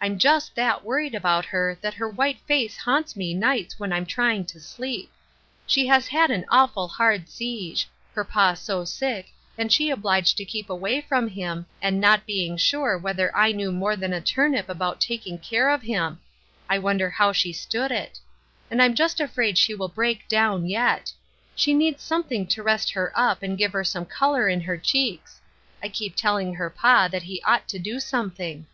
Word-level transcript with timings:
I'm 0.00 0.16
just 0.16 0.54
that 0.54 0.84
worried 0.84 1.14
about 1.14 1.44
her 1.44 1.76
that 1.82 1.92
her 1.92 2.08
white 2.08 2.40
face 2.46 2.78
haunts 2.78 3.14
me 3.14 3.38
"ights 3.38 3.78
when 3.78 3.92
I'm 3.92 4.06
trying 4.06 4.46
to 4.46 4.58
sleep. 4.58 5.12
She 5.66 5.86
has 5.88 6.08
240 6.08 6.14
Ruth 6.14 6.16
Erskhie^s 6.16 6.16
CroB^es. 6.16 6.20
had 6.22 6.30
an 6.30 6.44
awful 6.70 6.88
hard 6.88 7.28
siege; 7.28 7.88
her 8.14 8.24
pa 8.24 8.54
so 8.54 8.86
sick, 8.86 9.32
and 9.58 9.70
she 9.70 9.90
obliged 9.90 10.38
to 10.38 10.46
keep 10.46 10.70
away 10.70 11.02
from 11.02 11.28
him, 11.28 11.66
and 11.82 12.00
not 12.00 12.24
being 12.24 12.56
sure 12.56 12.96
whether 12.96 13.36
I 13.36 13.52
knew 13.52 13.70
more 13.70 13.96
than 13.96 14.14
a 14.14 14.22
turnip 14.22 14.70
about 14.70 14.98
taking 14.98 15.36
care 15.38 15.68
of 15.68 15.82
him— 15.82 16.20
I 16.70 16.78
wonder 16.78 17.10
how 17.10 17.32
she 17.32 17.52
stood 17.52 17.92
it. 17.92 18.18
And 18.70 18.80
I'm 18.80 18.94
just 18.94 19.20
afraid 19.20 19.58
she 19.58 19.74
will 19.74 19.88
break 19.88 20.26
down 20.26 20.64
yet. 20.64 21.12
She 21.54 21.74
needs 21.74 22.02
something 22.02 22.46
to 22.46 22.62
rest 22.62 22.92
her 22.92 23.12
up 23.14 23.42
and 23.42 23.58
give 23.58 23.74
her 23.74 23.84
some 23.84 24.06
color 24.06 24.48
in 24.48 24.62
her 24.62 24.78
cheeks. 24.78 25.42
I 25.82 25.90
keep 25.90 26.16
telling 26.16 26.54
her 26.54 26.70
pa 26.70 27.08
that 27.08 27.24
he 27.24 27.42
ought 27.42 27.68
to 27.68 27.78
do 27.78 28.00
something." 28.00 28.66